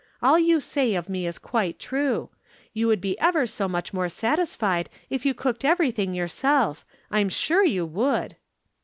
[0.19, 2.29] All you say of me is quite true.
[2.73, 6.83] You would be ever so much more satisfied if you cooked everything yourself.
[7.11, 8.35] I'm sure you would.'